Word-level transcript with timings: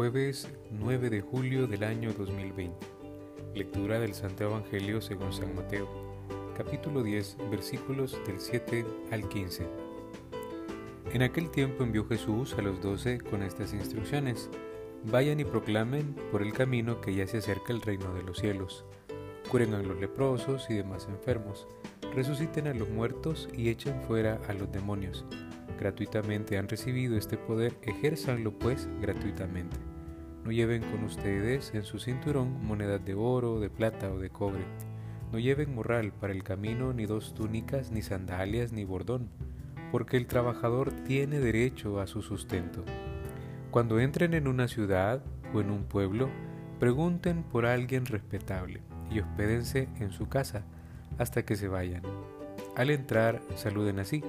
Jueves 0.00 0.48
9 0.70 1.10
de 1.10 1.20
julio 1.20 1.66
del 1.66 1.84
año 1.84 2.14
2020. 2.14 2.74
Lectura 3.54 4.00
del 4.00 4.14
Santo 4.14 4.44
Evangelio 4.44 5.02
según 5.02 5.30
San 5.30 5.54
Mateo, 5.54 5.86
capítulo 6.56 7.02
10, 7.02 7.36
versículos 7.50 8.18
del 8.26 8.40
7 8.40 8.86
al 9.10 9.28
15. 9.28 9.66
En 11.12 11.22
aquel 11.22 11.50
tiempo 11.50 11.84
envió 11.84 12.06
Jesús 12.06 12.54
a 12.54 12.62
los 12.62 12.80
doce 12.80 13.20
con 13.20 13.42
estas 13.42 13.74
instrucciones. 13.74 14.48
Vayan 15.04 15.38
y 15.38 15.44
proclamen 15.44 16.16
por 16.32 16.40
el 16.40 16.54
camino 16.54 17.02
que 17.02 17.14
ya 17.14 17.26
se 17.26 17.36
acerca 17.36 17.74
el 17.74 17.82
reino 17.82 18.14
de 18.14 18.22
los 18.22 18.38
cielos. 18.38 18.86
Curen 19.50 19.74
a 19.74 19.82
los 19.82 20.00
leprosos 20.00 20.70
y 20.70 20.76
demás 20.76 21.08
enfermos. 21.10 21.68
Resuciten 22.14 22.68
a 22.68 22.72
los 22.72 22.88
muertos 22.88 23.50
y 23.54 23.68
echen 23.68 24.00
fuera 24.00 24.40
a 24.48 24.54
los 24.54 24.72
demonios 24.72 25.26
gratuitamente 25.80 26.58
han 26.58 26.68
recibido 26.68 27.16
este 27.16 27.38
poder, 27.38 27.74
ejérzanlo 27.82 28.52
pues 28.52 28.86
gratuitamente. 29.00 29.89
No 30.44 30.52
lleven 30.52 30.82
con 30.82 31.04
ustedes 31.04 31.72
en 31.74 31.84
su 31.84 31.98
cinturón 31.98 32.64
monedas 32.64 33.04
de 33.04 33.14
oro, 33.14 33.60
de 33.60 33.70
plata 33.70 34.10
o 34.10 34.18
de 34.18 34.30
cobre. 34.30 34.64
No 35.32 35.38
lleven 35.38 35.74
morral 35.74 36.12
para 36.12 36.32
el 36.32 36.42
camino, 36.42 36.92
ni 36.92 37.06
dos 37.06 37.34
túnicas, 37.34 37.90
ni 37.90 38.02
sandalias, 38.02 38.72
ni 38.72 38.84
bordón, 38.84 39.28
porque 39.92 40.16
el 40.16 40.26
trabajador 40.26 40.92
tiene 41.04 41.40
derecho 41.40 42.00
a 42.00 42.06
su 42.06 42.22
sustento. 42.22 42.84
Cuando 43.70 44.00
entren 44.00 44.34
en 44.34 44.48
una 44.48 44.66
ciudad 44.66 45.22
o 45.54 45.60
en 45.60 45.70
un 45.70 45.84
pueblo, 45.84 46.28
pregunten 46.80 47.42
por 47.42 47.66
alguien 47.66 48.06
respetable 48.06 48.80
y 49.10 49.20
hospédense 49.20 49.88
en 50.00 50.10
su 50.10 50.28
casa 50.28 50.64
hasta 51.18 51.44
que 51.44 51.54
se 51.54 51.68
vayan. 51.68 52.02
Al 52.76 52.90
entrar, 52.90 53.42
saluden 53.56 53.98
así 53.98 54.24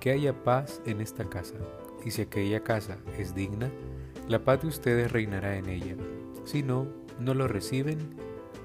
que 0.00 0.12
haya 0.12 0.44
paz 0.44 0.80
en 0.86 1.00
esta 1.00 1.28
casa, 1.28 1.56
y 2.04 2.12
si 2.12 2.22
aquella 2.22 2.62
casa 2.62 2.98
es 3.18 3.34
digna, 3.34 3.68
la 4.28 4.44
paz 4.44 4.60
de 4.60 4.68
ustedes 4.68 5.10
reinará 5.10 5.56
en 5.56 5.68
ella. 5.68 5.96
Si 6.44 6.62
no, 6.62 6.86
no 7.18 7.32
lo 7.34 7.48
reciben 7.48 7.98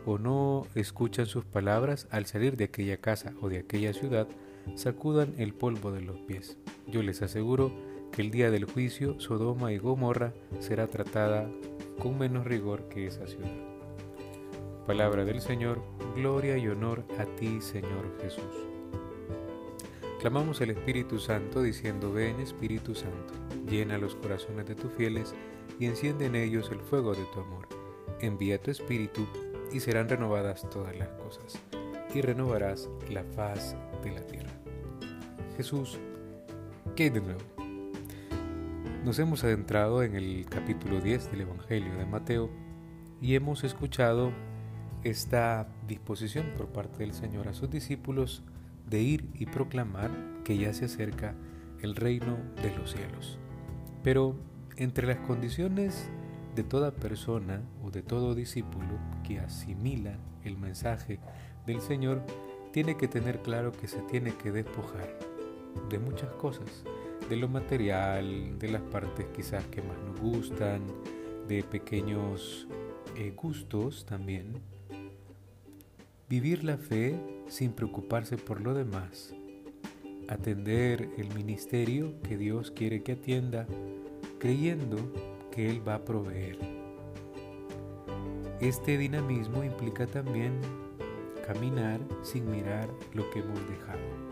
o 0.05 0.17
no 0.17 0.67
escuchan 0.75 1.25
sus 1.25 1.45
palabras 1.45 2.07
al 2.11 2.25
salir 2.25 2.57
de 2.57 2.65
aquella 2.65 2.97
casa 2.97 3.33
o 3.41 3.47
de 3.47 3.59
aquella 3.59 3.93
ciudad, 3.93 4.27
sacudan 4.75 5.33
el 5.37 5.53
polvo 5.53 5.91
de 5.91 6.01
los 6.01 6.19
pies. 6.19 6.57
Yo 6.87 7.01
les 7.01 7.21
aseguro 7.21 7.71
que 8.11 8.21
el 8.21 8.31
día 8.31 8.51
del 8.51 8.65
juicio 8.65 9.19
Sodoma 9.19 9.71
y 9.71 9.77
Gomorra 9.77 10.33
será 10.59 10.87
tratada 10.87 11.49
con 11.99 12.19
menos 12.19 12.45
rigor 12.45 12.89
que 12.89 13.07
esa 13.07 13.25
ciudad. 13.25 13.55
Palabra 14.85 15.23
del 15.23 15.39
Señor, 15.39 15.81
gloria 16.13 16.57
y 16.57 16.67
honor 16.67 17.05
a 17.17 17.25
ti, 17.37 17.61
Señor 17.61 18.17
Jesús. 18.21 18.67
Clamamos 20.19 20.59
el 20.59 20.71
Espíritu 20.71 21.19
Santo 21.19 21.61
diciendo, 21.61 22.11
ven 22.11 22.39
Espíritu 22.41 22.95
Santo, 22.95 23.33
llena 23.67 23.97
los 23.97 24.15
corazones 24.15 24.65
de 24.65 24.75
tus 24.75 24.91
fieles 24.93 25.33
y 25.79 25.85
enciende 25.85 26.25
en 26.25 26.35
ellos 26.35 26.69
el 26.71 26.79
fuego 26.79 27.13
de 27.13 27.25
tu 27.33 27.39
amor. 27.39 27.67
Envía 28.19 28.61
tu 28.61 28.71
Espíritu 28.71 29.27
y 29.71 29.79
serán 29.79 30.09
renovadas 30.09 30.69
todas 30.69 30.95
las 30.95 31.09
cosas, 31.09 31.59
y 32.13 32.21
renovarás 32.21 32.89
la 33.09 33.23
faz 33.23 33.75
de 34.03 34.11
la 34.11 34.21
tierra. 34.21 34.51
Jesús, 35.57 35.99
¿qué 36.95 37.03
hay 37.03 37.09
de 37.09 37.21
nuevo? 37.21 37.41
Nos 39.03 39.19
hemos 39.19 39.43
adentrado 39.43 40.03
en 40.03 40.15
el 40.15 40.45
capítulo 40.49 41.01
10 41.01 41.31
del 41.31 41.41
Evangelio 41.41 41.95
de 41.97 42.05
Mateo 42.05 42.49
y 43.21 43.35
hemos 43.35 43.63
escuchado 43.63 44.31
esta 45.03 45.67
disposición 45.87 46.53
por 46.55 46.67
parte 46.67 46.99
del 46.99 47.13
Señor 47.13 47.47
a 47.47 47.53
sus 47.53 47.69
discípulos 47.69 48.43
de 48.89 49.01
ir 49.01 49.29
y 49.33 49.45
proclamar 49.45 50.11
que 50.43 50.57
ya 50.57 50.73
se 50.73 50.85
acerca 50.85 51.35
el 51.81 51.95
reino 51.95 52.37
de 52.61 52.75
los 52.77 52.91
cielos. 52.91 53.37
Pero 54.03 54.35
entre 54.77 55.07
las 55.07 55.17
condiciones 55.19 56.09
de 56.55 56.63
toda 56.63 56.91
persona 56.91 57.61
o 57.83 57.89
de 57.89 58.01
todo 58.01 58.35
discípulo 58.35 58.99
que 59.23 59.39
asimila 59.39 60.17
el 60.43 60.57
mensaje 60.57 61.19
del 61.65 61.81
Señor, 61.81 62.21
tiene 62.71 62.97
que 62.97 63.07
tener 63.07 63.39
claro 63.41 63.71
que 63.71 63.87
se 63.87 64.01
tiene 64.01 64.35
que 64.35 64.51
despojar 64.51 65.17
de 65.89 65.99
muchas 65.99 66.29
cosas, 66.33 66.83
de 67.29 67.37
lo 67.37 67.47
material, 67.47 68.57
de 68.59 68.69
las 68.69 68.81
partes 68.81 69.25
quizás 69.35 69.63
que 69.67 69.81
más 69.81 69.97
nos 69.99 70.19
gustan, 70.19 70.81
de 71.47 71.63
pequeños 71.63 72.67
eh, 73.15 73.33
gustos 73.35 74.05
también. 74.05 74.53
Vivir 76.29 76.63
la 76.63 76.77
fe 76.77 77.15
sin 77.47 77.73
preocuparse 77.73 78.37
por 78.37 78.61
lo 78.61 78.73
demás. 78.73 79.35
Atender 80.27 81.09
el 81.17 81.33
ministerio 81.33 82.13
que 82.21 82.37
Dios 82.37 82.71
quiere 82.71 83.03
que 83.03 83.13
atienda, 83.13 83.67
creyendo 84.39 84.97
que 85.51 85.69
Él 85.69 85.87
va 85.87 85.95
a 85.95 86.05
proveer. 86.05 86.57
Este 88.59 88.97
dinamismo 88.97 89.63
implica 89.63 90.07
también 90.07 90.53
caminar 91.45 91.99
sin 92.21 92.49
mirar 92.49 92.89
lo 93.13 93.29
que 93.29 93.39
hemos 93.39 93.59
dejado 93.67 94.23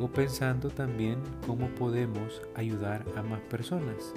o 0.00 0.08
pensando 0.08 0.70
también 0.70 1.18
cómo 1.46 1.68
podemos 1.68 2.42
ayudar 2.54 3.04
a 3.16 3.22
más 3.22 3.40
personas. 3.42 4.14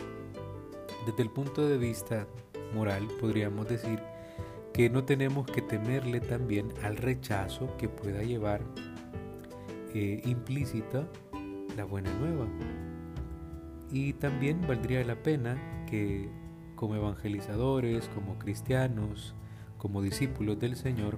Desde 1.06 1.24
el 1.24 1.30
punto 1.30 1.68
de 1.68 1.78
vista 1.78 2.28
moral 2.74 3.08
podríamos 3.20 3.68
decir 3.68 4.00
que 4.74 4.90
no 4.90 5.04
tenemos 5.04 5.46
que 5.48 5.62
temerle 5.62 6.22
también 6.22 6.72
al 6.84 6.98
rechazo 6.98 7.76
que 7.78 7.90
pueda 7.90 8.24
llevar 8.24 8.62
implícita 9.96 11.08
la 11.76 11.86
buena 11.86 12.12
nueva. 12.20 12.48
Y 13.92 14.14
también 14.14 14.62
valdría 14.68 15.04
la 15.04 15.22
pena 15.22 15.86
que 15.90 16.30
como 16.76 16.96
evangelizadores, 16.96 18.10
como 18.10 18.40
cristianos, 18.40 19.36
como 19.78 20.02
discípulos 20.02 20.60
del 20.60 20.76
Señor, 20.76 21.18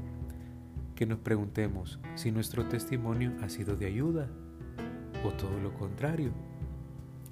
que 0.96 1.06
nos 1.06 1.20
preguntemos 1.20 2.00
si 2.16 2.32
nuestro 2.32 2.66
testimonio 2.68 3.34
ha 3.42 3.50
sido 3.50 3.76
de 3.76 3.86
ayuda 3.86 4.30
o 5.26 5.32
todo 5.32 5.60
lo 5.60 5.74
contrario, 5.74 6.32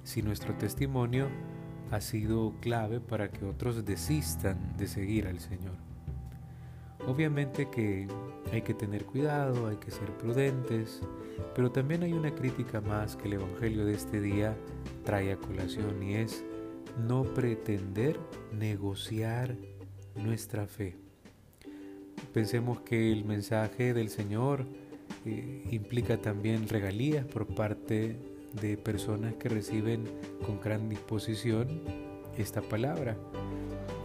si 0.02 0.22
nuestro 0.22 0.54
testimonio 0.54 1.28
ha 1.90 2.00
sido 2.00 2.54
clave 2.60 3.00
para 3.00 3.30
que 3.30 3.44
otros 3.44 3.84
desistan 3.84 4.76
de 4.76 4.86
seguir 4.88 5.26
al 5.26 5.40
Señor. 5.40 5.91
Obviamente 7.06 7.68
que 7.68 8.06
hay 8.52 8.62
que 8.62 8.74
tener 8.74 9.04
cuidado, 9.04 9.66
hay 9.66 9.76
que 9.76 9.90
ser 9.90 10.10
prudentes, 10.18 11.00
pero 11.54 11.70
también 11.72 12.02
hay 12.02 12.12
una 12.12 12.34
crítica 12.34 12.80
más 12.80 13.16
que 13.16 13.26
el 13.26 13.34
Evangelio 13.34 13.84
de 13.84 13.94
este 13.94 14.20
día 14.20 14.56
trae 15.04 15.32
a 15.32 15.36
colación 15.36 16.02
y 16.02 16.14
es 16.14 16.44
no 17.06 17.24
pretender 17.24 18.18
negociar 18.52 19.56
nuestra 20.14 20.66
fe. 20.66 20.96
Pensemos 22.32 22.80
que 22.80 23.12
el 23.12 23.24
mensaje 23.24 23.94
del 23.94 24.08
Señor 24.08 24.64
eh, 25.26 25.64
implica 25.70 26.18
también 26.18 26.68
regalías 26.68 27.26
por 27.26 27.46
parte 27.46 28.16
de 28.60 28.76
personas 28.76 29.34
que 29.34 29.48
reciben 29.48 30.04
con 30.46 30.60
gran 30.60 30.88
disposición 30.88 31.82
esta 32.36 32.62
palabra 32.62 33.16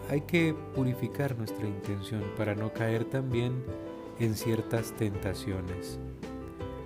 hay 0.09 0.21
que 0.21 0.55
purificar 0.73 1.37
nuestra 1.37 1.67
intención 1.67 2.23
para 2.37 2.55
no 2.55 2.73
caer 2.73 3.05
también 3.05 3.63
en 4.19 4.35
ciertas 4.35 4.93
tentaciones. 4.93 5.99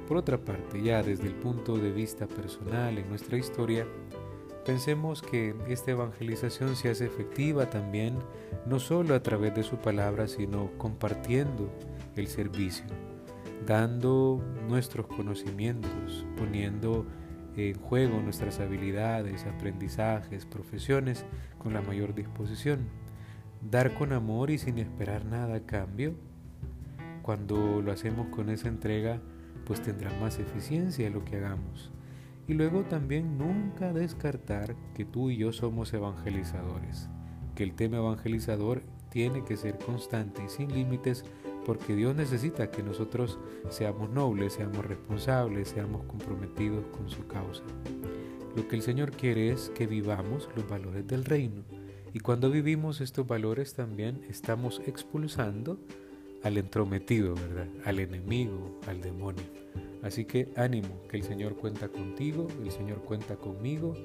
Por 0.07 0.17
otra 0.17 0.37
parte, 0.37 0.81
ya 0.81 1.03
desde 1.03 1.27
el 1.27 1.35
punto 1.35 1.77
de 1.77 1.91
vista 1.91 2.27
personal 2.27 2.97
en 2.97 3.07
nuestra 3.09 3.37
historia, 3.37 3.85
pensemos 4.65 5.21
que 5.21 5.55
esta 5.67 5.91
evangelización 5.91 6.75
se 6.75 6.89
hace 6.89 7.05
efectiva 7.05 7.69
también 7.69 8.15
no 8.65 8.79
solo 8.79 9.15
a 9.15 9.23
través 9.23 9.55
de 9.55 9.63
su 9.63 9.77
palabra, 9.77 10.27
sino 10.27 10.71
compartiendo 10.77 11.69
el 12.15 12.27
servicio, 12.27 12.85
dando 13.65 14.43
nuestros 14.67 15.07
conocimientos, 15.07 16.25
poniendo 16.37 17.05
en 17.55 17.79
juego 17.79 18.19
nuestras 18.19 18.59
habilidades, 18.59 19.45
aprendizajes, 19.45 20.45
profesiones 20.45 21.25
con 21.57 21.73
la 21.73 21.81
mayor 21.81 22.15
disposición 22.15 22.89
dar 23.61 23.93
con 23.93 24.11
amor 24.13 24.49
y 24.49 24.57
sin 24.57 24.79
esperar 24.79 25.25
nada 25.25 25.55
a 25.55 25.65
cambio, 25.65 26.15
cuando 27.21 27.81
lo 27.81 27.91
hacemos 27.91 28.27
con 28.27 28.49
esa 28.49 28.67
entrega, 28.67 29.21
pues 29.65 29.81
tendrá 29.81 30.11
más 30.19 30.39
eficiencia 30.39 31.09
lo 31.09 31.23
que 31.23 31.37
hagamos. 31.37 31.91
Y 32.47 32.53
luego 32.53 32.83
también 32.83 33.37
nunca 33.37 33.93
descartar 33.93 34.75
que 34.95 35.05
tú 35.05 35.29
y 35.29 35.37
yo 35.37 35.53
somos 35.53 35.93
evangelizadores, 35.93 37.09
que 37.55 37.63
el 37.63 37.73
tema 37.73 37.97
evangelizador 37.97 38.81
tiene 39.09 39.43
que 39.43 39.57
ser 39.57 39.77
constante 39.77 40.43
y 40.43 40.49
sin 40.49 40.73
límites 40.73 41.23
porque 41.65 41.95
Dios 41.95 42.15
necesita 42.15 42.71
que 42.71 42.81
nosotros 42.81 43.37
seamos 43.69 44.09
nobles, 44.09 44.53
seamos 44.53 44.83
responsables, 44.83 45.69
seamos 45.69 46.03
comprometidos 46.05 46.87
con 46.87 47.07
su 47.09 47.27
causa. 47.27 47.63
Lo 48.55 48.67
que 48.67 48.75
el 48.75 48.81
Señor 48.81 49.11
quiere 49.11 49.51
es 49.51 49.69
que 49.75 49.85
vivamos 49.85 50.49
los 50.55 50.67
valores 50.67 51.05
del 51.05 51.23
reino 51.23 51.63
y 52.13 52.19
cuando 52.19 52.49
vivimos 52.49 53.01
estos 53.01 53.27
valores 53.27 53.73
también 53.73 54.21
estamos 54.29 54.81
expulsando 54.85 55.79
al 56.43 56.57
entrometido, 56.57 57.35
¿verdad? 57.35 57.67
Al 57.85 57.99
enemigo, 57.99 58.79
al 58.87 59.01
demonio. 59.01 59.43
Así 60.01 60.25
que 60.25 60.51
ánimo, 60.55 61.01
que 61.07 61.17
el 61.17 61.23
Señor 61.23 61.55
cuenta 61.55 61.87
contigo, 61.87 62.47
el 62.63 62.71
Señor 62.71 63.01
cuenta 63.01 63.35
conmigo 63.35 63.95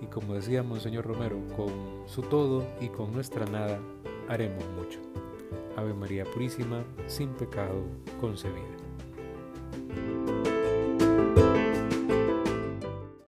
y 0.00 0.06
como 0.06 0.34
decía 0.34 0.62
Monseñor 0.62 1.06
Romero, 1.06 1.40
con 1.56 1.70
su 2.06 2.22
todo 2.22 2.66
y 2.80 2.88
con 2.88 3.12
nuestra 3.12 3.46
nada 3.46 3.80
haremos 4.28 4.64
mucho. 4.76 5.00
Ave 5.76 5.94
María 5.94 6.24
Purísima, 6.24 6.84
sin 7.06 7.30
pecado 7.30 7.84
concebida. 8.20 8.83